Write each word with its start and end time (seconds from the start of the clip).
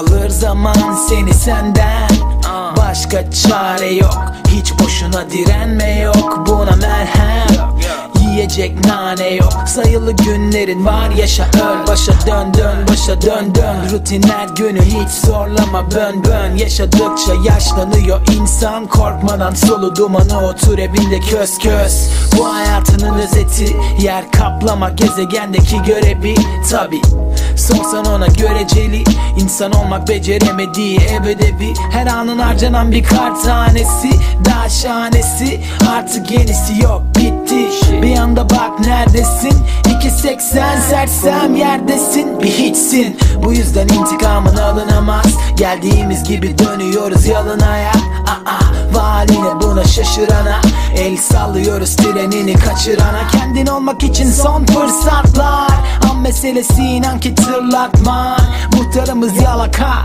Alır 0.00 0.28
zaman 0.28 0.94
seni 1.08 1.34
senden. 1.34 2.08
Başka 2.76 3.30
çare 3.30 3.94
yok. 3.94 4.32
Hiç 4.48 4.78
boşuna 4.78 5.30
direnme 5.30 5.98
yok. 5.98 6.44
Buna 6.46 6.76
merhem 6.76 7.69
Yiyecek 8.30 8.86
nane 8.86 9.28
yok. 9.28 9.52
Sayılı 9.66 10.12
günlerin 10.12 10.86
var 10.86 11.10
yaşa 11.10 11.44
öl. 11.44 11.86
Başa 11.88 12.12
dön 12.26 12.54
dön 12.54 12.86
başa 12.90 13.22
dön 13.22 13.54
dön. 13.54 13.76
Rutin 13.92 14.22
her 14.22 14.48
günü 14.48 14.82
hiç 14.82 15.08
zorlama 15.08 15.90
bön 15.90 16.24
bön. 16.24 16.56
Yaşadıkça 16.56 17.34
yaşlanıyor 17.44 18.20
insan. 18.40 18.86
Korkmadan 18.86 19.54
solu 19.54 19.96
dumanı 19.96 20.46
otur 20.48 20.78
evinde 20.78 21.20
köz 21.20 21.58
köz 21.58 22.10
Bu 22.38 22.54
hayatının 22.54 23.18
özeti 23.18 23.76
Yer 24.00 24.30
kaplama. 24.30 24.90
Gezegendeki 24.90 25.82
görevi 25.82 26.34
Tabi 26.70 27.00
Sorsan 27.56 28.04
ona 28.04 28.26
göreceli. 28.26 29.04
İnsan 29.40 29.72
olmak 29.72 30.08
beceremediği 30.08 30.98
ebedevi. 30.98 31.74
Her 31.92 32.06
anın 32.06 32.38
harcanan 32.38 32.92
bir 32.92 33.04
kar 33.04 33.42
tanesi 33.42 34.10
Daha 34.44 34.68
şahanesi 34.68 35.60
Artık 35.90 36.30
yenisi 36.30 36.82
yok 36.82 37.02
bitti 37.16 37.39
Bir 37.50 38.18
anda 38.18 38.50
bak 38.50 38.80
neredesin? 38.80 39.52
2.80 39.84 40.80
sersem 40.90 41.56
yerdesin. 41.56 42.40
Bir 42.42 42.48
hiçsin. 42.50 43.18
Bu 43.44 43.52
yüzden 43.52 43.88
intikamın 43.88 44.56
alınamaz. 44.56 45.26
Geldiğimiz 45.56 46.24
gibi 46.24 46.58
dönüyoruz 46.58 47.26
yalınaya 47.26 47.92
Aa, 48.26 48.60
Valine 48.92 49.60
buna 49.62 49.84
şaşırana. 49.84 50.60
El 50.96 51.16
sallıyoruz 51.16 51.96
trenini 51.96 52.54
kaçırana. 52.54 53.28
Kendin 53.32 53.66
olmak 53.66 54.02
için 54.02 54.30
son 54.30 54.64
fırsatlar. 54.66 55.70
An 56.10 56.18
meselesi 56.18 56.82
inan 56.82 57.20
ki 57.20 57.34
tırlatma 57.34 58.36
Muhtarımız 58.76 59.42
yalaka. 59.42 60.04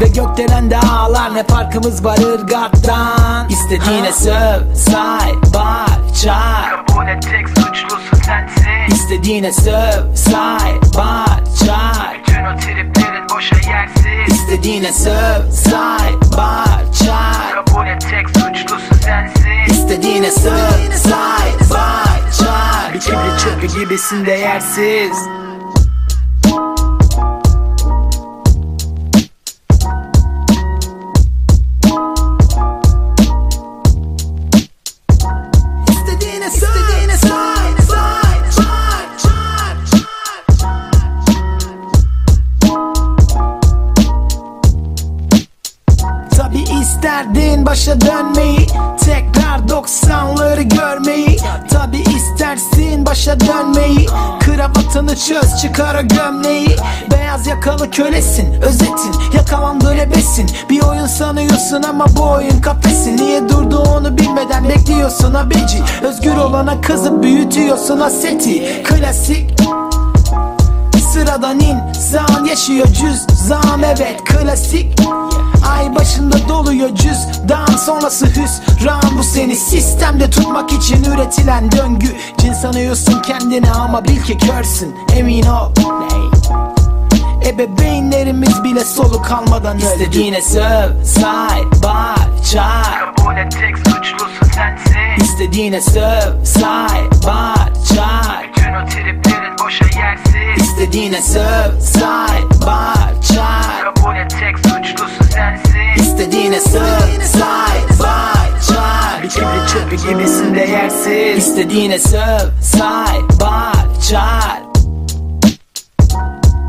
Ve 0.00 0.08
gökdelen 0.08 0.70
de 0.70 0.78
ağlar 0.78 1.34
Ne 1.34 1.44
farkımız 1.44 2.04
var 2.04 2.18
ırgattan? 2.18 3.48
İstediğine 3.48 4.12
söv, 4.12 4.74
say, 4.74 5.32
bağır, 5.54 5.89
çağır 6.24 6.86
Kabul 6.86 7.08
et 7.08 7.22
tek 7.22 7.48
suçlusu 7.48 8.16
sensin. 8.24 8.94
İstediğine 8.94 9.52
söv, 9.52 10.14
say, 10.14 10.72
bağır, 10.96 11.44
çağır 11.66 12.20
Bütün 12.26 12.44
o 12.44 12.56
triplerin 12.56 13.28
boşa 13.34 13.56
yersiz 13.70 14.34
İstediğine 14.34 14.92
söv, 14.92 15.50
say, 15.50 16.12
bağır, 16.36 16.92
çağır 17.04 17.64
Kabul 17.66 17.86
et 17.86 18.06
tek 18.10 18.28
suçlusu 18.28 18.94
sensin. 19.04 19.72
İstediğine 19.72 20.30
söv, 20.30 20.92
say, 20.96 21.70
bağır, 21.70 22.32
çağır 22.38 22.94
Bir 22.94 23.00
kibrit 23.00 23.40
çöpü 23.40 23.80
gibisin 23.80 24.26
değersiz 24.26 25.16
İstediğine 36.54 37.18
çağır 37.18 37.60
Tabi 46.36 46.58
isterdin 46.58 47.66
başa 47.66 48.00
dönmeyi 48.00 48.66
Tekrar 49.04 49.39
90'ları 49.58 50.62
görmeyi. 50.62 51.38
Tabi 51.70 51.98
istersin 51.98 53.06
başa 53.06 53.40
dönmeyi. 53.40 54.06
Kravatını 54.40 55.16
çöz 55.16 55.60
çıkar 55.62 56.04
o 56.04 56.08
gömleği. 56.08 56.76
Beyaz 57.10 57.46
yakalı 57.46 57.90
kölesin 57.90 58.62
özetin. 58.62 59.14
Yakalandı 59.36 59.90
lebesin 59.90 60.50
Bir 60.70 60.82
oyun 60.82 61.06
sanıyorsun 61.06 61.82
ama 61.82 62.06
bu 62.16 62.22
oyun 62.22 62.60
kafesin. 62.60 63.16
Niye 63.16 63.48
durduğunu 63.48 64.18
bilmeden 64.18 64.68
bekliyorsun 64.68 65.34
abeci 65.34 65.82
Özgür 66.02 66.36
olana 66.36 66.80
kızı 66.80 67.22
büyütüyorsun 67.22 68.00
aseti 68.00 68.82
Klasik 68.82 69.60
Sıradan 71.12 71.60
insan 71.60 72.44
yaşıyor 72.44 72.86
cüzdan 72.86 73.82
evet 73.82 74.24
klasik. 74.24 75.00
Ay 75.76 75.94
başında 75.94 76.48
doluyor 76.48 76.88
cüzdan 76.94 77.66
sonrası 77.66 78.26
hüsran. 78.26 79.18
Bu 79.18 79.22
seni 79.22 79.56
sistemde 79.56 80.30
tutmak 80.30 80.72
için 80.72 81.04
üretilen 81.04 81.72
döngü. 81.72 82.16
Cin 82.38 82.52
sanıyorsun 82.52 83.22
kendini 83.22 83.70
ama 83.70 84.04
bil 84.04 84.22
ki 84.22 84.38
körsün. 84.38 84.96
Emin 85.16 85.42
ol. 85.42 85.72
Ebeveynlerimiz 87.46 88.64
bile 88.64 88.84
soluk 88.84 89.30
almadan 89.30 89.78
İstediğine 89.78 90.42
söv, 90.42 91.04
say, 91.04 91.62
bağır, 91.84 92.44
çağır 92.52 93.16
Kabul 93.16 93.36
et 93.36 93.52
tek 93.52 93.78
suçlusu 93.78 94.44
sensin. 94.54 95.24
İstediğine 95.24 95.80
söv, 95.80 96.44
say, 96.44 97.00
bağır, 97.26 97.29
İstediğine 101.10 101.22
söv, 101.22 101.80
say, 101.80 102.42
bağır, 102.66 103.22
çağır. 103.22 103.94
Kabul 103.94 104.16
et 104.16 104.30
tek 104.30 104.58
suçlusu 104.58 105.24
sensin. 105.32 106.02
İstediğine 106.02 106.60
söv, 106.60 107.24
say, 107.24 107.98
bağır, 108.00 108.60
çağır. 108.68 109.22
Bir 109.22 109.28
kibrit 109.28 109.68
çöpü 109.68 109.96
gibisin 109.96 110.54
değersiz 110.54 111.38
İstediğine 111.38 111.98
söv, 111.98 112.62
say, 112.62 113.20
bağır, 113.40 114.02
çağır. 114.10 114.60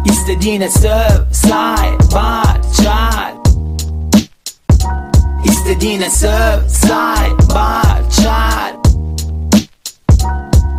İstediğine 0.05 0.69
söv, 0.69 1.31
say, 1.33 1.89
bağır, 2.15 2.61
çağır. 2.83 3.33
İstediğine 5.45 6.09
söv, 6.09 6.67
say, 6.67 7.31
bağır, 7.55 8.11
çağır. 8.21 8.81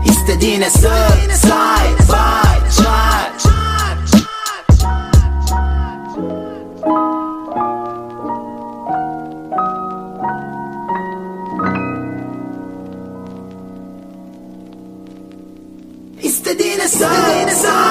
İstediğine 0.06 0.70
söv, 0.70 1.30
say, 1.36 1.81
İstediğine 16.62 16.88
söv, 16.88 17.48
say, 17.50 17.72
bağır 17.72 17.81